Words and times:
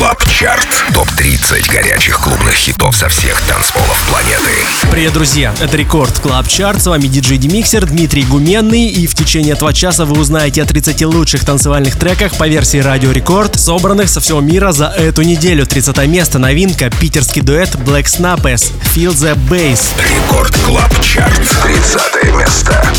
Club 0.00 0.24
Chart. 0.24 0.66
Топ-30 0.94 1.70
горячих 1.70 2.20
клубных 2.20 2.54
хитов 2.54 2.96
со 2.96 3.10
всех 3.10 3.38
танцполов 3.42 4.02
планеты. 4.08 4.50
Привет, 4.90 5.12
друзья! 5.12 5.54
Это 5.60 5.76
Record 5.76 6.18
Club 6.20 6.48
Chart. 6.48 6.80
С 6.80 6.86
вами 6.86 7.06
диджей 7.06 7.36
Demixer 7.36 7.84
Дмитрий 7.84 8.22
Гуменный. 8.22 8.86
И 8.86 9.06
в 9.06 9.14
течение 9.14 9.52
этого 9.52 9.74
часа 9.74 10.06
вы 10.06 10.18
узнаете 10.18 10.62
о 10.62 10.64
30 10.64 11.02
лучших 11.02 11.44
танцевальных 11.44 11.98
треках 11.98 12.34
по 12.38 12.48
версии 12.48 12.78
Радио 12.78 13.12
Рекорд, 13.12 13.60
собранных 13.60 14.08
со 14.08 14.20
всего 14.20 14.40
мира 14.40 14.72
за 14.72 14.86
эту 14.86 15.20
неделю. 15.20 15.66
30 15.66 15.94
место 16.06 16.38
новинка 16.38 16.88
питерский 16.88 17.42
дуэт 17.42 17.74
Black 17.74 18.04
Snappers 18.04 18.72
Feel 18.94 19.12
the 19.12 19.36
Bass. 19.50 19.92
Record 19.98 20.56
Club 20.64 20.98
Chart. 21.02 21.42
30 21.62 22.38
место. 22.38 22.90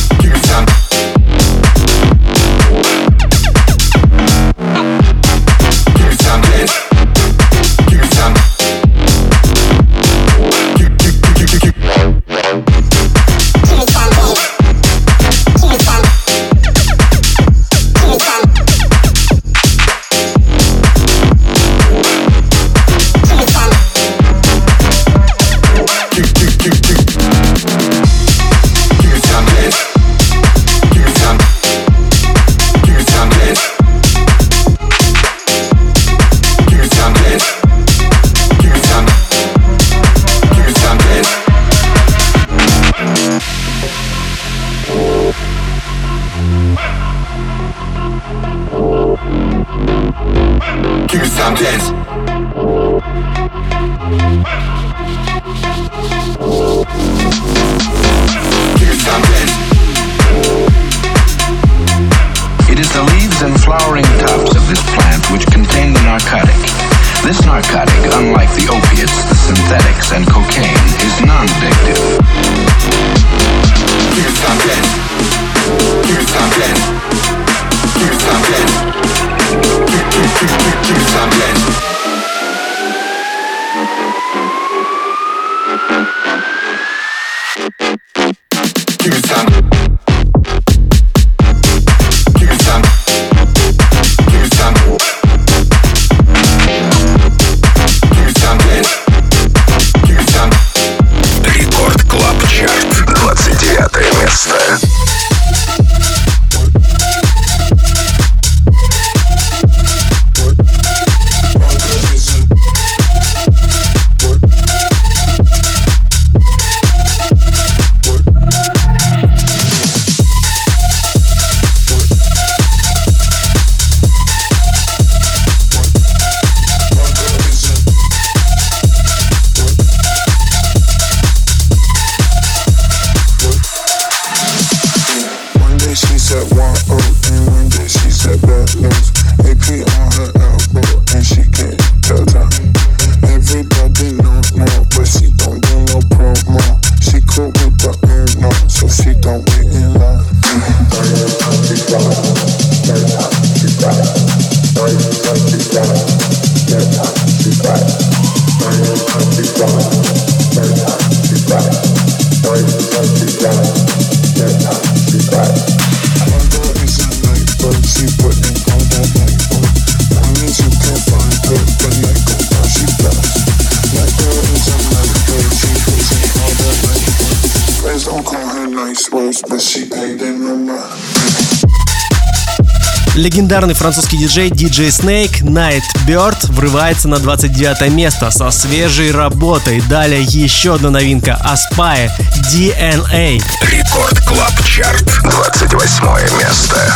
Легендарный 183.16 183.74
французский 183.74 184.18
диджей 184.18 184.50
DJ 184.50 184.88
Snake 184.88 185.42
Night 185.42 185.82
Bird 186.08 186.38
врывается 186.54 187.10
на 187.10 187.20
29 187.20 187.92
место 187.92 188.32
со 188.32 188.50
свежей 188.52 189.12
работой. 189.12 189.82
Далее 189.90 190.22
еще 190.24 190.76
одна 190.76 190.90
новинка 190.90 191.38
Aspire 191.44 192.10
DNA. 192.54 193.44
Record 193.64 194.20
Club 194.26 194.64
Chart. 194.64 195.04
28 195.24 196.38
место. 196.40 196.96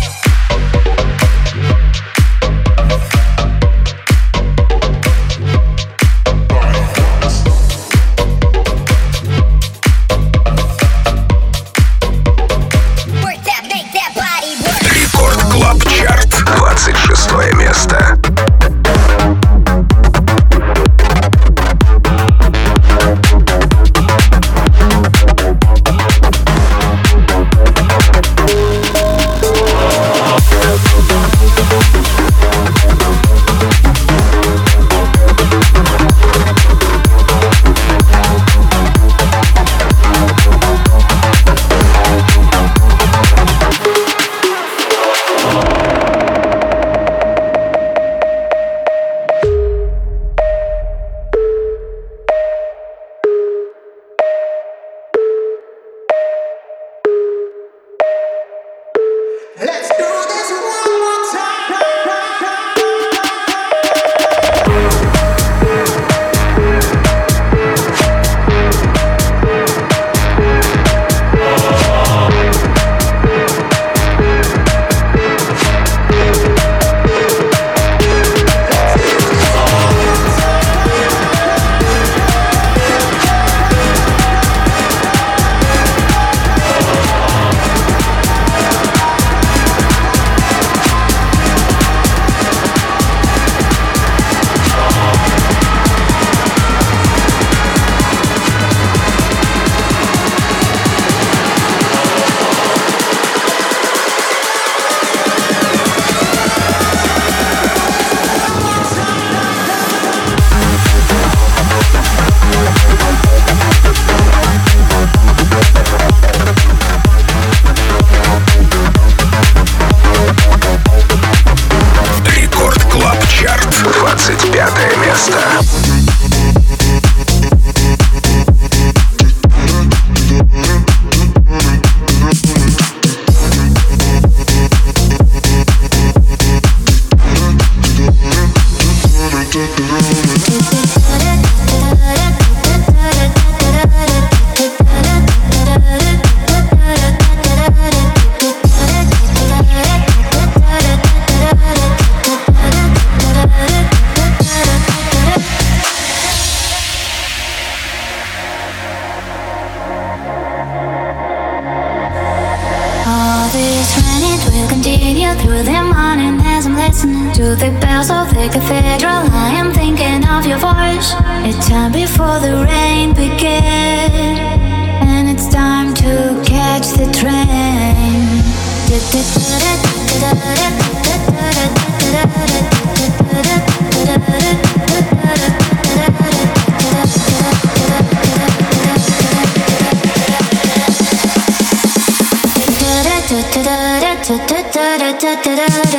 da 194.31 194.37
da 194.47 194.97
da 194.97 195.35
da 195.35 195.35
da 195.43 195.67
da 195.67 195.90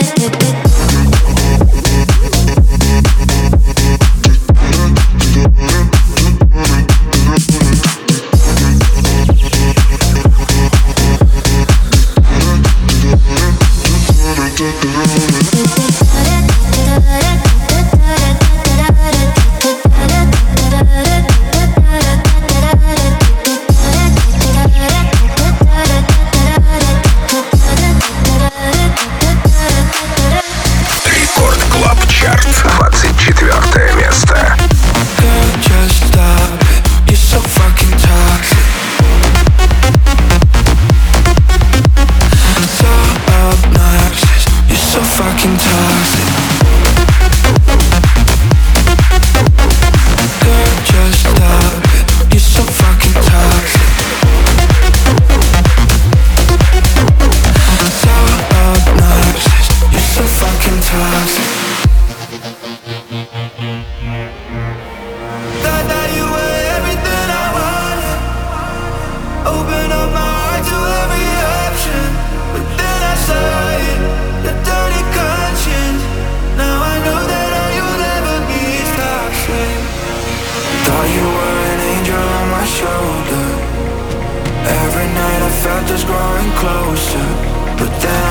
but 87.83 88.01
that 88.03 88.22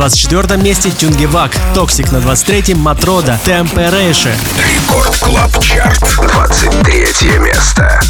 24 0.00 0.56
месте 0.56 0.90
Tungevaag, 0.90 1.52
Toxic 1.74 2.10
на 2.10 2.16
23-м, 2.16 2.78
Matroda, 2.78 3.38
Темперейши. 3.44 4.34
Record 4.56 5.14
Club 5.18 5.62
Chart, 5.62 6.16
23 6.16 7.38
место. 7.38 8.00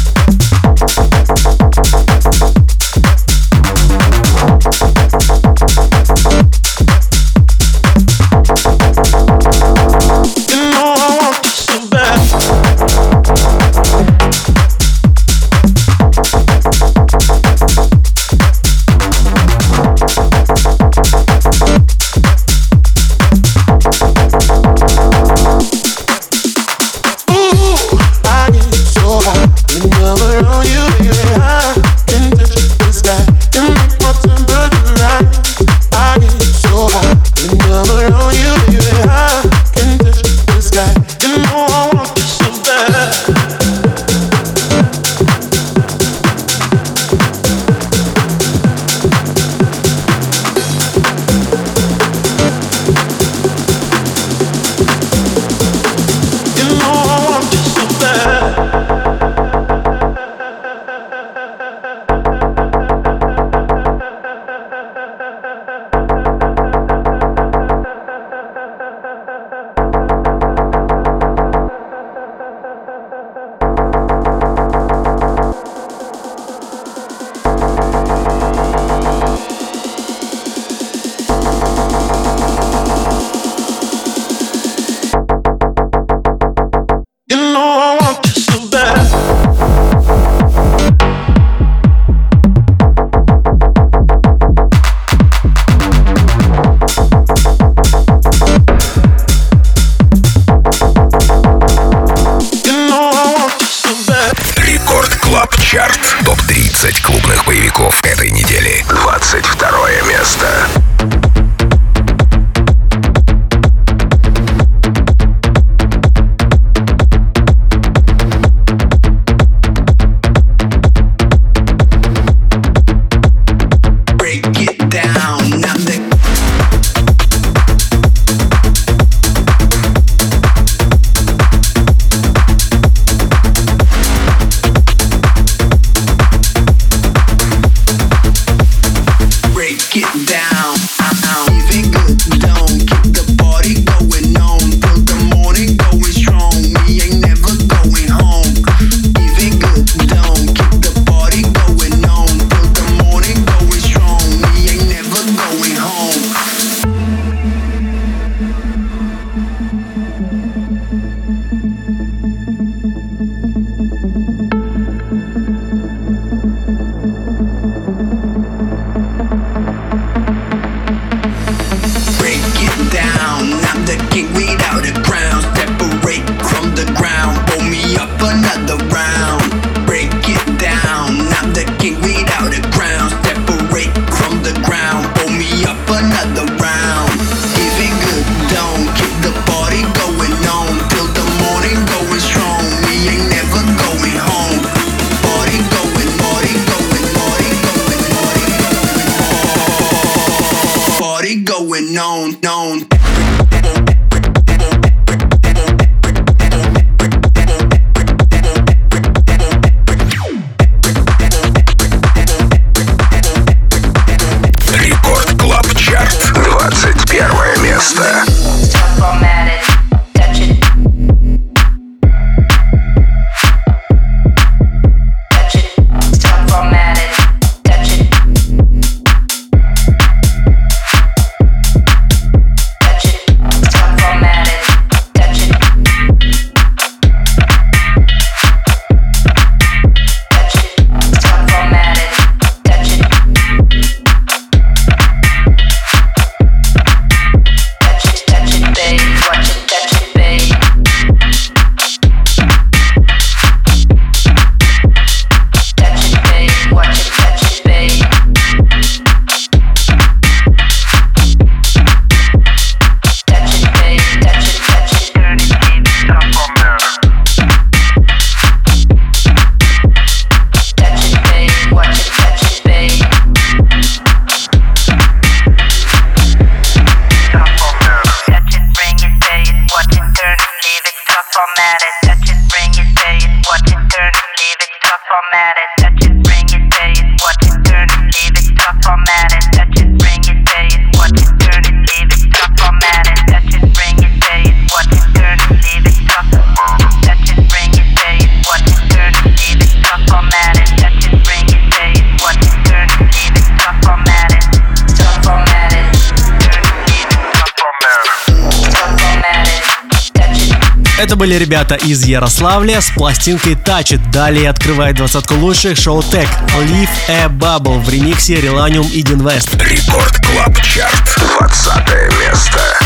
Это 311.11 311.19
были 311.19 311.35
ребята 311.35 311.75
из 311.75 312.05
Ярославля 312.05 312.79
с 312.79 312.89
пластинкой 312.91 313.55
Touch 313.55 313.97
It. 313.97 314.11
Далее 314.13 314.49
открывает 314.49 314.95
двадцатку 314.95 315.33
лучших 315.33 315.77
Showtek 315.77 316.29
Leave 316.57 316.87
a 317.09 317.25
Bubble 317.25 317.81
в 317.81 317.89
ремиксе 317.89 318.35
Relanium 318.35 318.89
и 318.89 319.03
Deen 319.03 319.29
West. 319.29 319.61
Record 319.61 320.15
Club 320.25 320.55
Chart. 320.61 321.17
20 321.17 321.73
место. 322.17 322.80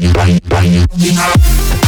Bye, 0.00 0.40
bye, 0.48 0.86
bye. 0.96 1.79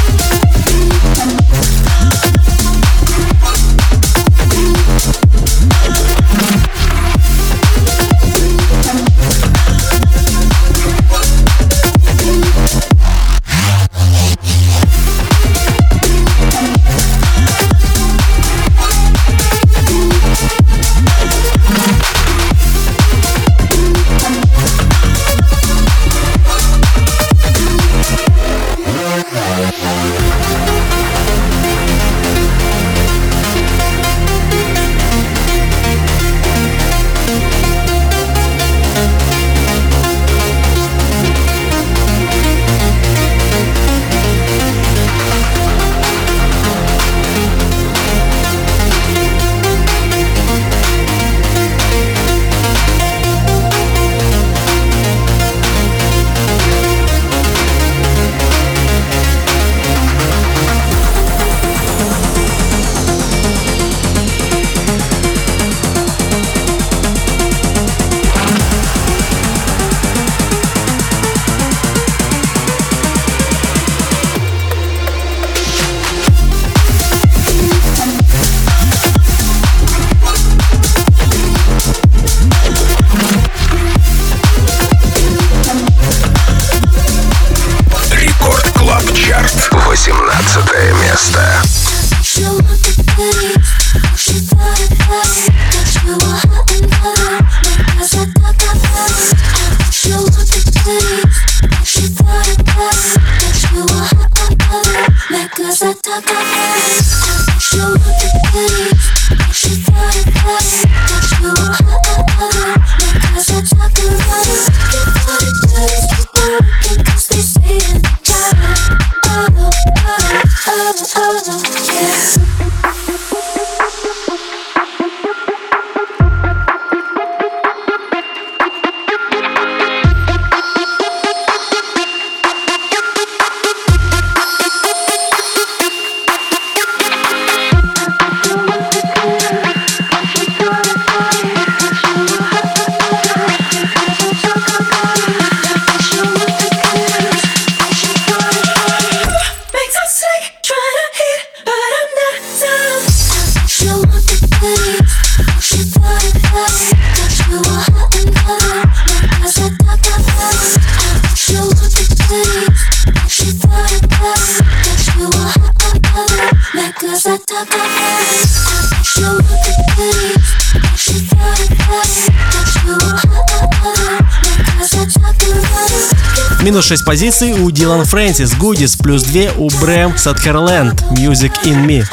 6 176.92 177.06
позиций 177.06 177.54
у 177.54 177.70
Dillon 177.70 178.04
Francis, 178.04 178.54
Goodies, 178.54 178.96
плюс 178.96 179.22
2 179.22 179.52
у 179.56 179.70
Bram 179.80 180.18
Sutherland, 180.18 181.00
Music 181.12 181.50
in 181.64 181.86
Me. 181.86 182.04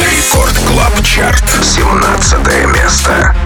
Record 0.00 0.58
Club 0.66 1.04
Chart, 1.04 1.44
17 1.62 2.38
место. 2.74 3.36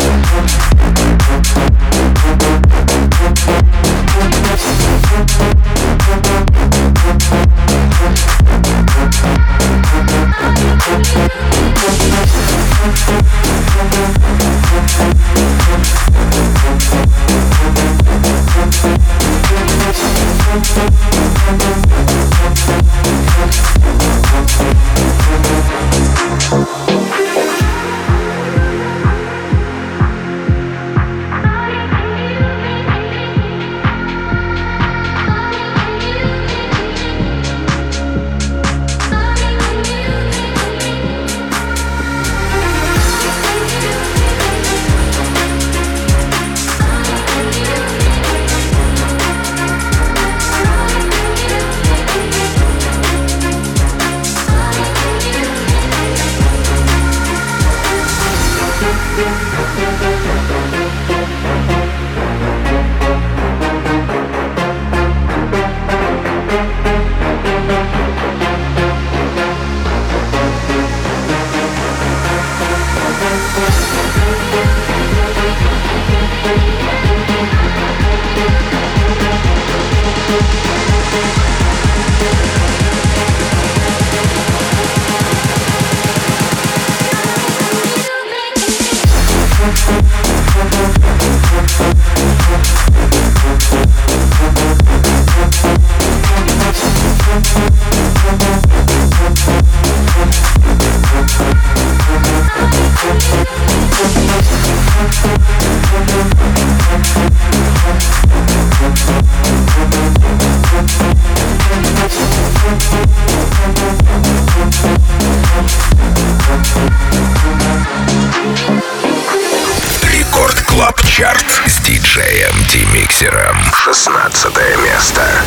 Миксером. 122.93 123.57
16 123.73 124.57
место. 124.83 125.43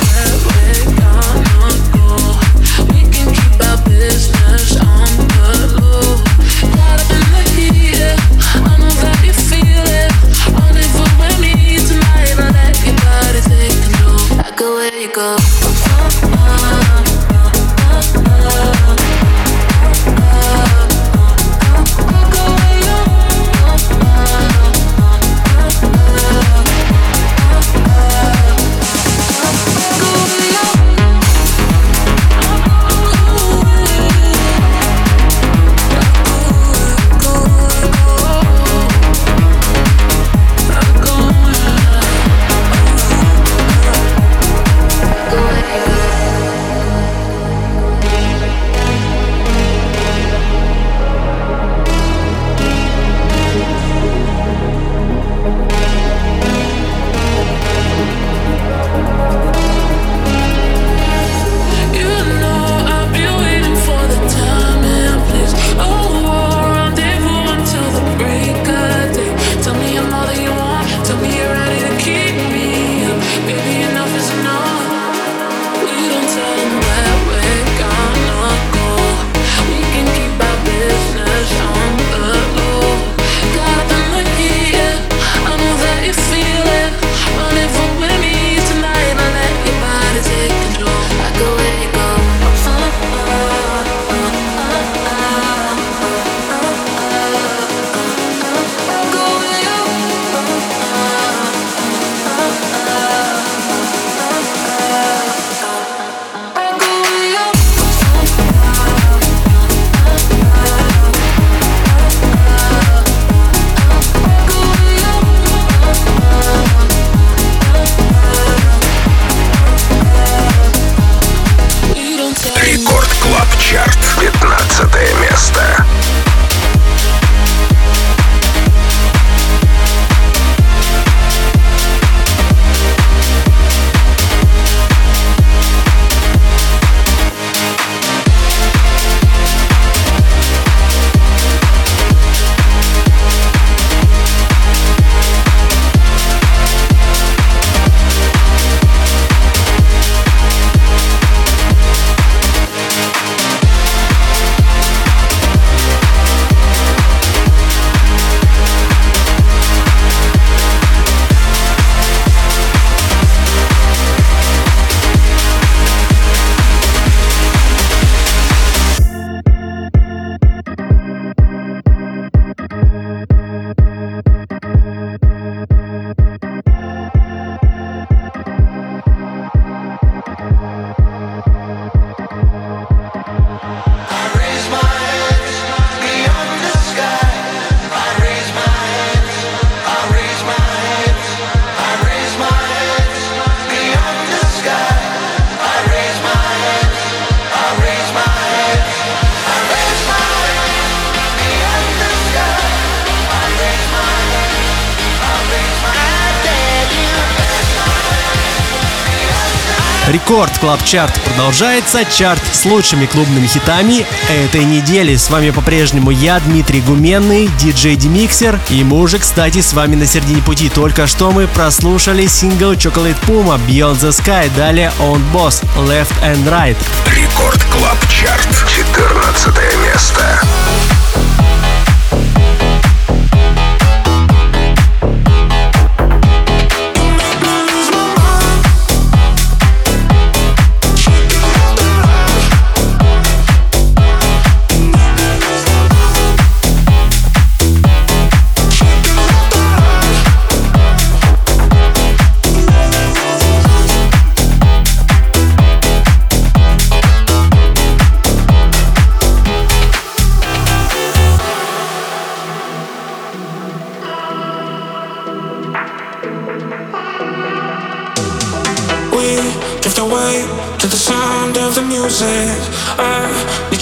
Record 210.13 210.55
Club 210.59 210.85
Chart 210.85 211.19
продолжается. 211.23 212.05
Чарт 212.05 212.39
с 212.51 212.65
лучшими 212.65 213.07
клубными 213.07 213.47
хитами 213.47 214.05
этой 214.29 214.63
недели. 214.63 215.15
С 215.15 215.31
вами 215.31 215.49
по-прежнему 215.49 216.11
я, 216.11 216.39
Дмитрий 216.39 216.81
Гуменный, 216.81 217.49
диджей 217.57 217.95
Demixer. 217.95 218.59
И 218.69 218.83
мы 218.83 218.99
уже, 218.99 219.17
кстати, 219.17 219.61
с 219.61 219.73
вами 219.73 219.95
на 219.95 220.05
середине 220.05 220.43
пути. 220.43 220.69
Только 220.69 221.07
что 221.07 221.31
мы 221.31 221.47
прослушали 221.47 222.27
сингл 222.27 222.73
Chocolate 222.73 223.17
Puma 223.25 223.59
Beyond 223.67 224.01
the 224.01 224.09
Sky. 224.09 224.55
Далее 224.55 224.91
Öwnboss 224.99 225.65
Left 225.75 226.13
and 226.21 226.47
Right. 226.47 226.77
Record 227.07 227.63
Club 227.63 227.97
Chart. 228.07 228.47
14 228.67 229.55
место. 229.81 230.39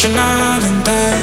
but 0.01 0.09
you're 0.09 0.17
not 0.17 0.63
in 0.63 0.83
bed. 0.83 1.21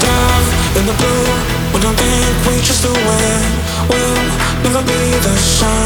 Dive 0.00 0.76
in 0.76 0.86
the 0.86 0.92
blue, 0.92 1.24
we 1.72 1.80
don't 1.80 1.96
think 1.96 2.46
we 2.46 2.60
just 2.60 2.82
do 2.82 2.92
it. 2.92 3.42
We'll 3.88 4.62
never 4.62 4.82
be 4.86 5.18
the 5.22 5.36
same. 5.36 5.79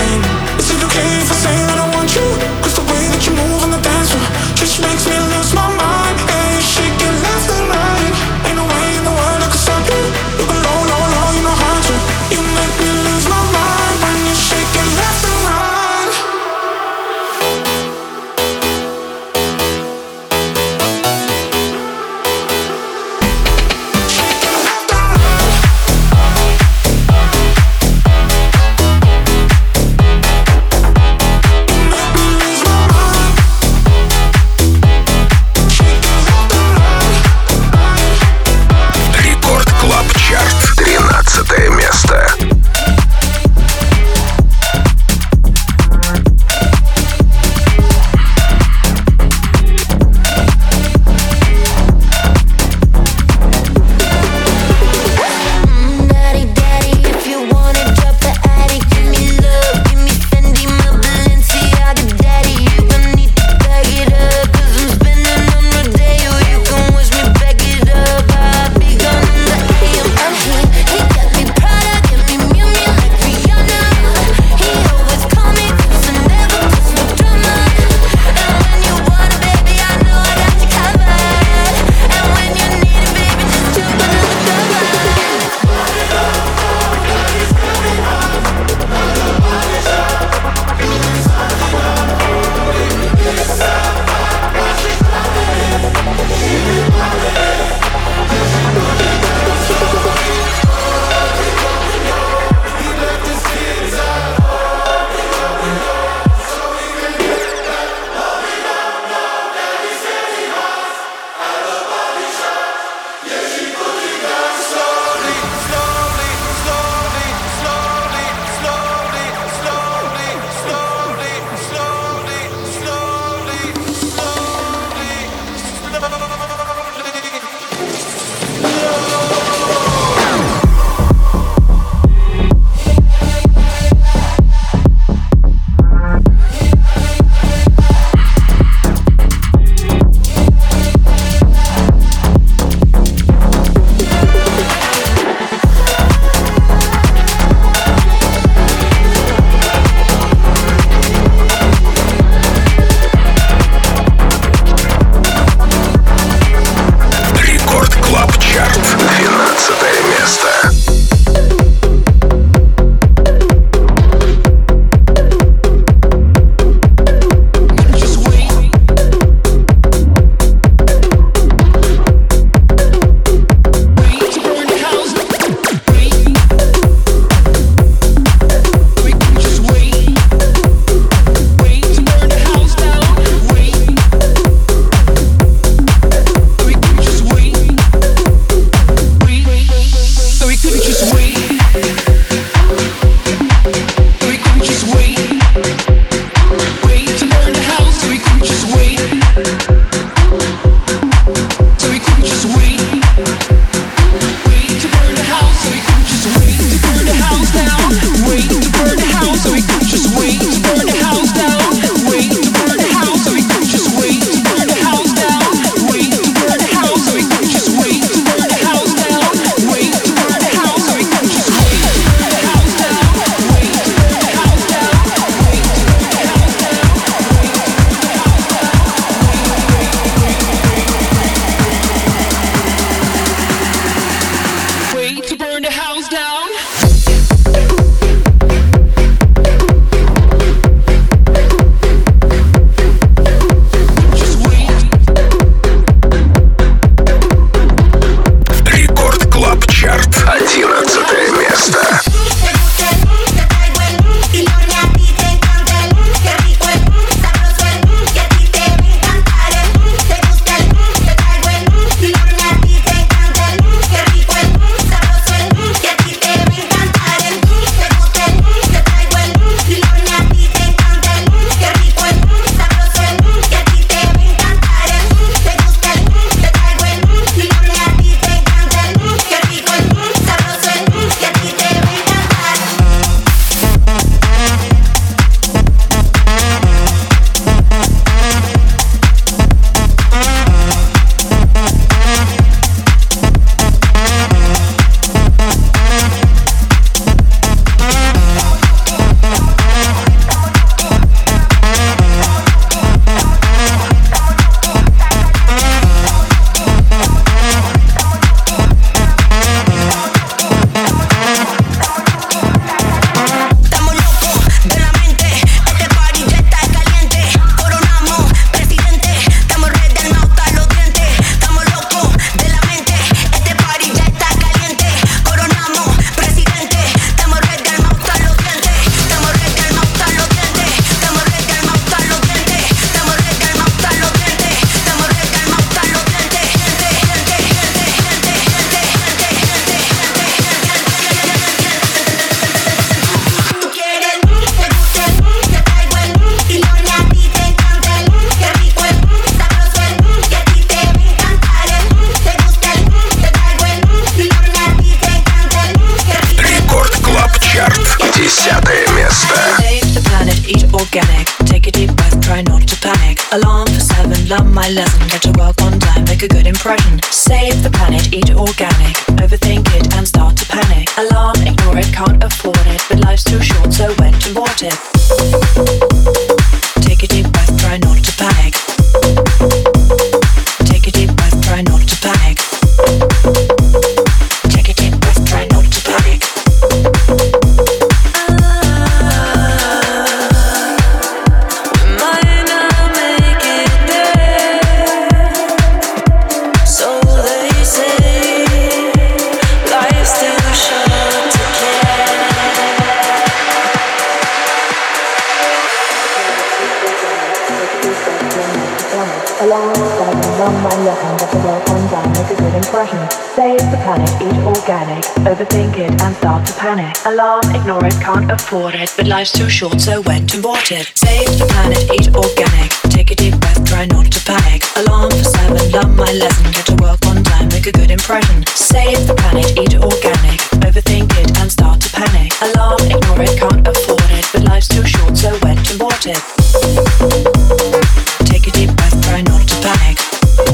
Afford 418.30 418.74
it, 418.74 418.92
but 418.96 419.06
life's 419.06 419.32
too 419.32 419.48
short, 419.48 419.80
so 419.80 420.00
went 420.02 420.32
and 420.34 420.42
bought 420.42 420.70
it. 420.70 420.92
Save 420.94 421.38
the 421.38 421.46
planet, 421.46 421.82
eat 421.90 422.14
organic. 422.14 422.70
Take 422.94 423.10
a 423.10 423.14
deep 423.14 423.38
breath, 423.40 423.64
try 423.64 423.86
not 423.86 424.12
to 424.12 424.20
panic. 424.24 424.62
Alarm 424.76 425.10
for 425.10 425.24
seven, 425.24 425.70
learn 425.72 425.96
my 425.96 426.12
lesson. 426.12 426.52
Get 426.52 426.66
to 426.66 426.76
work 426.82 427.04
on 427.06 427.22
time, 427.24 427.48
make 427.48 427.66
a 427.66 427.72
good 427.72 427.90
impression. 427.90 428.46
Save 428.46 429.06
the 429.06 429.14
planet, 429.14 429.50
eat 429.58 429.74
organic. 429.74 430.38
Overthink 430.62 431.10
it 431.18 431.36
and 431.38 431.50
start 431.50 431.80
to 431.80 431.90
panic. 431.90 432.32
Alarm, 432.40 432.80
ignore 432.86 433.22
it, 433.22 433.36
can't 433.38 433.66
afford 433.66 434.10
it, 434.10 434.26
but 434.32 434.44
life's 434.44 434.68
too 434.68 434.86
short, 434.86 435.16
so 435.16 435.36
went 435.42 435.68
and 435.70 435.78
bought 435.78 436.06
it. 436.06 438.03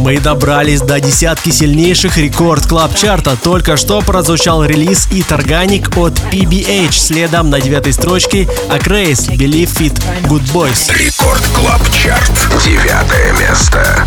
Мы 0.00 0.18
добрались 0.18 0.80
до 0.80 1.00
десятки 1.00 1.50
сильнейших 1.50 2.16
рекорд 2.16 2.66
клаб 2.66 2.94
чарта. 2.96 3.36
Только 3.36 3.76
что 3.76 4.00
прозвучал 4.00 4.64
релиз 4.64 5.08
и 5.10 5.20
Organic 5.20 5.98
от 5.98 6.14
PBH. 6.32 6.92
Следом 6.92 7.50
на 7.50 7.60
девятой 7.60 7.92
строчке 7.92 8.48
Акрейс 8.68 9.28
Believe 9.28 9.72
It 9.78 10.02
Good 10.24 10.52
Boys. 10.52 10.92
Рекорд 10.92 11.42
клаб 11.54 11.80
чарт. 11.92 12.32
Девятое 12.64 13.32
место. 13.34 14.06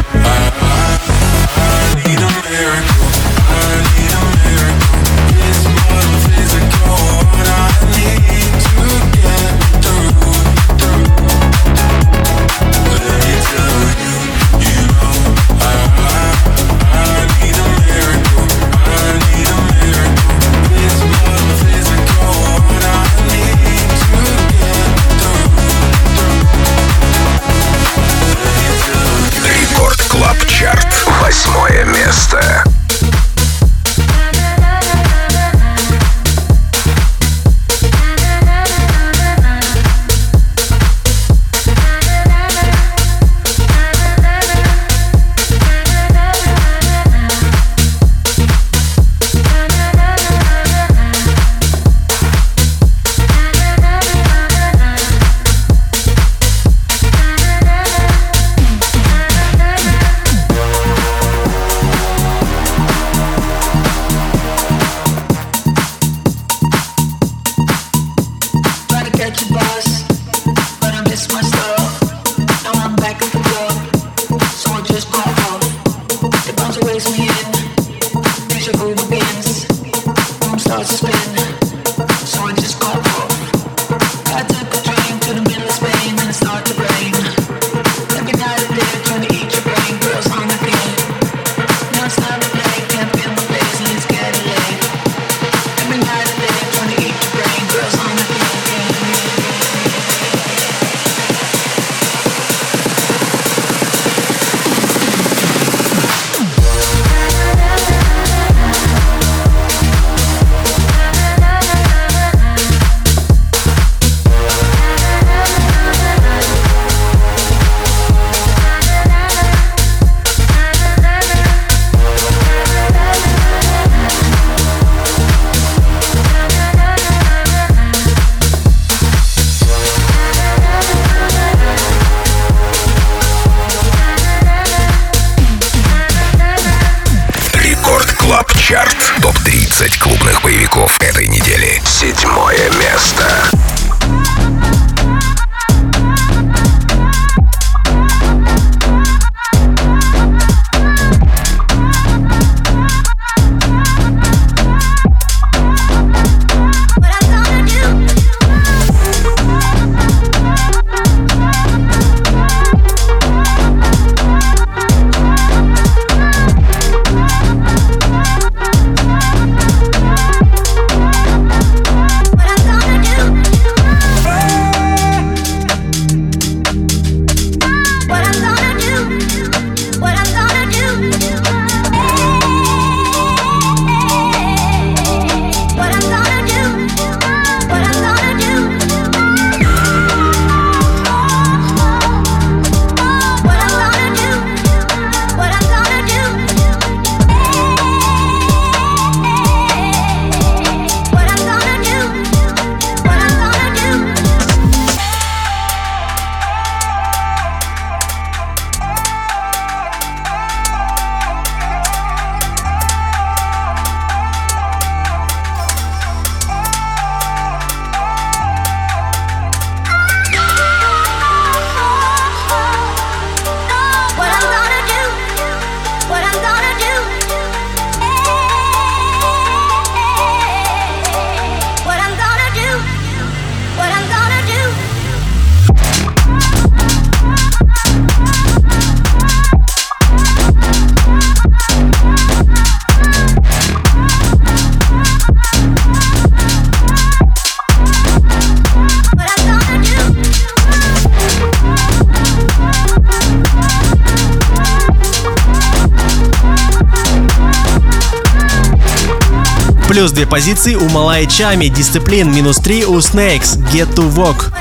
Плюс 260.11 260.17
две 260.17 260.25
позиции 260.25 260.75
у 260.75 260.89
Malaa 260.89 261.25
и 261.25 261.67
Tchami, 261.67 261.93
Discipline, 261.93 262.33
минус 262.33 262.57
три 262.57 262.85
у 262.85 262.97
Snakes, 262.97 263.57
Get 263.71 263.93
to 263.93 264.11
Walk. 264.13 264.51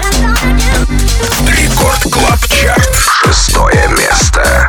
Record 1.45 2.03
Club 2.03 2.38
Chart. 2.49 2.88
Шестое 3.24 3.88
место. 3.88 4.68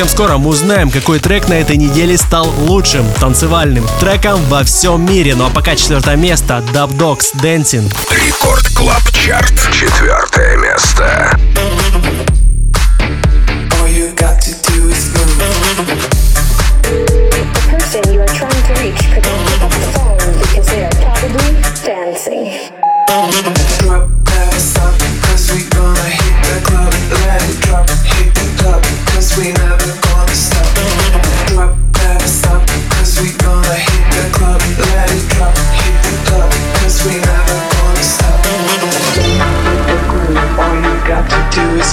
Совсем 0.00 0.16
скоро 0.16 0.38
мы 0.38 0.48
узнаем, 0.48 0.90
какой 0.90 1.18
трек 1.18 1.46
на 1.50 1.60
этой 1.60 1.76
неделе 1.76 2.16
стал 2.16 2.48
лучшим 2.60 3.04
танцевальным 3.20 3.86
треком 4.00 4.40
во 4.48 4.64
всем 4.64 5.04
мире. 5.04 5.34
Ну 5.34 5.44
а 5.44 5.50
пока 5.50 5.76
четвертое 5.76 6.16
место 6.16 6.64
Dubdogz 6.72 7.34
Dancing. 7.34 7.92
Record 8.10 8.66
Club 8.74 9.02
Chart. 9.12 9.52
Четвертое 9.70 10.29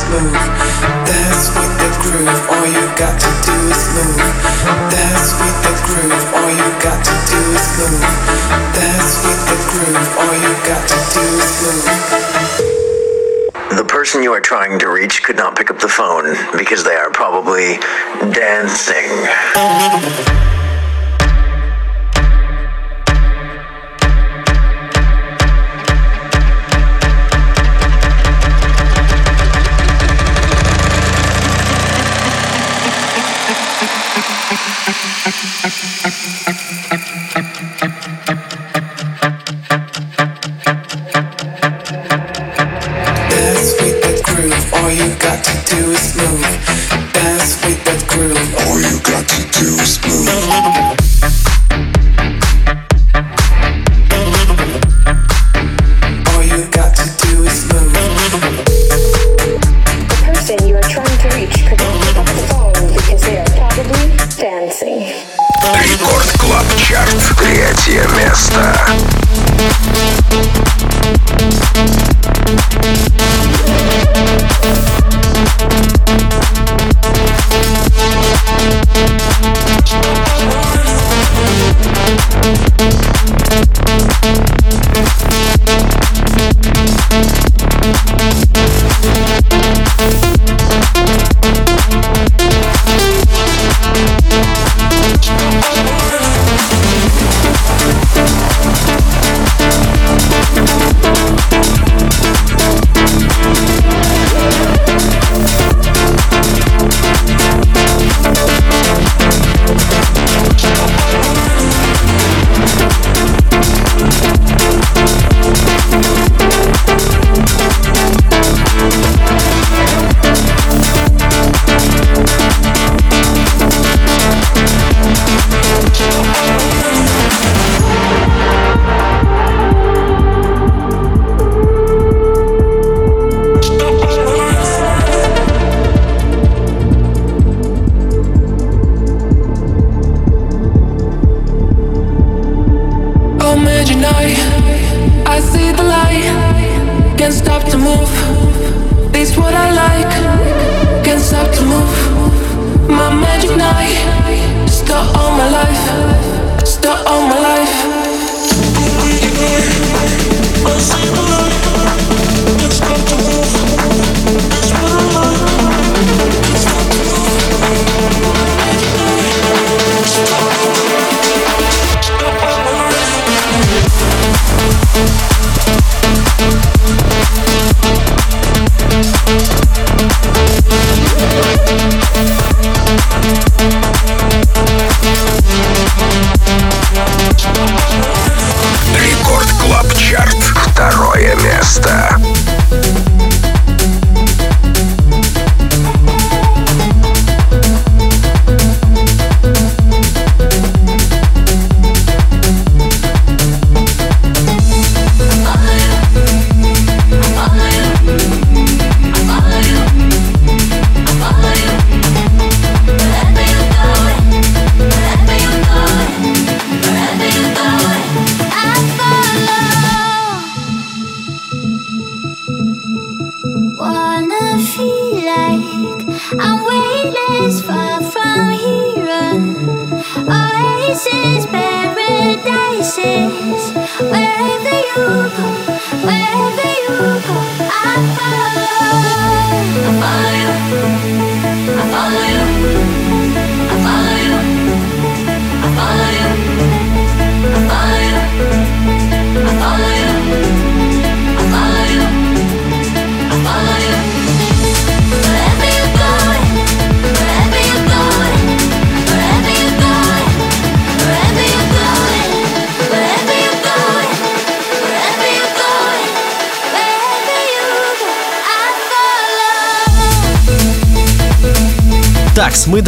move. 0.10 0.32
With 1.58 1.74
the. 1.78 1.88
All 2.50 2.66
you 2.66 2.86
got 2.96 3.16
to 3.20 3.30
do 3.44 3.56
is 3.72 3.84
move. 3.96 4.18
With 4.18 5.58
the. 5.64 5.72
All 6.36 6.52
you 6.52 6.70
got 6.82 7.00
to 7.04 7.14
do 7.28 7.40
is 7.56 7.68
move. 7.78 8.02
With 9.24 9.42
the. 9.48 9.58
All 10.20 10.36
you 10.36 10.54
got 10.66 10.84
to 10.88 10.98
do 11.14 11.24
is 11.38 11.52
move. 11.64 11.86
The 13.78 13.86
person 13.86 14.24
you 14.24 14.32
are 14.34 14.42
trying 14.42 14.80
to 14.80 14.88
reach 14.90 15.24
could 15.24 15.36
not 15.36 15.56
pick 15.56 15.70
up 15.70 15.80
the 15.80 15.88
phone 15.88 16.36
because 16.58 16.84
they 16.84 16.96
are 16.96 17.12
probably 17.12 17.78
dancing. 18.34 19.28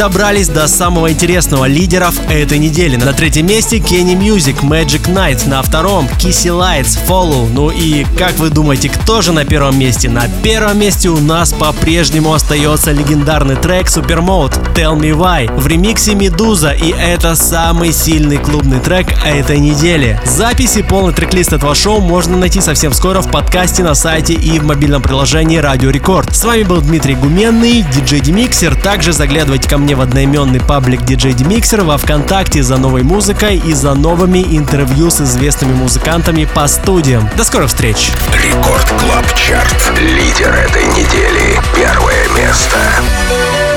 Добрались 0.00 0.48
до 0.48 0.66
самого 0.66 1.12
интересного 1.12 1.66
лидеров 1.66 2.14
этой 2.30 2.56
недели. 2.56 2.96
На 2.96 3.12
третьем 3.12 3.46
месте 3.46 3.76
Kenny 3.76 4.18
Music, 4.18 4.62
Magic 4.62 5.14
Night. 5.14 5.46
На 5.46 5.60
втором 5.60 6.08
Kissy 6.18 6.48
Lights, 6.48 6.98
Follow. 7.06 7.46
Ну 7.52 7.68
и 7.68 8.06
как 8.16 8.38
вы 8.38 8.48
думаете, 8.48 8.88
кто 8.88 9.20
же 9.20 9.32
на 9.32 9.44
первом 9.44 9.78
месте? 9.78 10.08
На 10.08 10.26
первом 10.42 10.78
месте 10.78 11.10
у 11.10 11.18
нас 11.18 11.52
по-прежнему 11.52 12.32
остается 12.32 12.92
легендарный 12.92 13.56
трек 13.56 13.88
Supermode 13.88 14.74
Tell 14.74 14.98
Me 14.98 15.10
Why 15.10 15.54
в 15.54 15.66
ремиксе 15.66 16.14
Медуза. 16.14 16.70
И 16.70 16.94
это 16.98 17.36
самый 17.36 17.92
сильный 17.92 18.38
клубный 18.38 18.80
трек 18.80 19.08
этой 19.26 19.58
недели. 19.58 20.18
Записи 20.24 20.80
полный 20.80 21.12
трек-лист 21.12 21.52
этого 21.52 21.74
шоу 21.74 22.00
можно 22.00 22.38
найти 22.38 22.62
совсем 22.62 22.94
скоро 22.94 23.20
в 23.20 23.30
подкасте 23.30 23.82
на 23.82 23.94
сайте 23.94 24.32
и 24.32 24.58
в 24.60 24.64
мобильном 24.64 25.02
приложении 25.02 25.58
Радио 25.58 25.90
Рекорд. 25.90 26.34
С 26.34 26.42
вами 26.42 26.62
был 26.62 26.80
Дмитрий 26.80 27.16
Гуменный, 27.16 27.84
диджей 27.94 28.20
Демиксер. 28.20 28.74
Также 28.76 29.12
заглядывайте 29.12 29.68
ко 29.68 29.76
мне 29.76 29.89
заглядывание 29.90 29.96
в 29.96 30.00
одноименный 30.00 30.60
паблик 30.60 31.00
DJ 31.02 31.34
Demixer 31.34 31.82
во 31.82 31.96
Вконтакте 31.98 32.62
за 32.62 32.76
новой 32.76 33.02
музыкой 33.02 33.56
и 33.56 33.72
за 33.72 33.94
новыми 33.94 34.38
интервью 34.56 35.10
с 35.10 35.20
известными 35.20 35.74
музыкантами 35.74 36.44
по 36.44 36.66
студиям. 36.66 37.28
До 37.36 37.44
скорых 37.44 37.68
встреч! 37.68 38.10
Record 38.32 38.88
Club 39.00 39.26
Chart. 39.34 39.92
Лидер 39.98 40.54
этой 40.54 40.84
недели. 40.86 41.60
Первое 41.74 42.28
место. 42.36 43.69